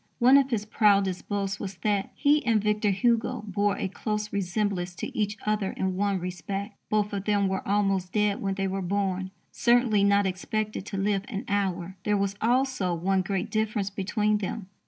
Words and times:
One 0.17 0.35
of 0.37 0.49
his 0.49 0.65
proudest 0.65 1.29
boasts 1.29 1.59
was 1.59 1.75
that 1.83 2.09
he 2.15 2.43
and 2.43 2.59
Victor 2.59 2.89
Hugo 2.89 3.43
bore 3.45 3.77
a 3.77 3.87
close 3.87 4.33
resemblance 4.33 4.95
to 4.95 5.15
each 5.15 5.37
other 5.45 5.73
in 5.73 5.95
one 5.95 6.17
respect: 6.19 6.73
both 6.89 7.13
of 7.13 7.25
them 7.25 7.47
were 7.47 7.67
almost 7.67 8.11
dead 8.11 8.41
when 8.41 8.55
they 8.55 8.67
were 8.67 8.81
born, 8.81 9.29
"certainly 9.51 10.03
not 10.03 10.25
expected 10.25 10.87
to 10.87 10.97
live 10.97 11.23
an 11.27 11.45
hour." 11.47 11.97
There 12.03 12.17
was 12.17 12.33
also 12.41 12.95
one 12.95 13.21
great 13.21 13.51
difference 13.51 13.91
between 13.91 14.39
them. 14.39 14.69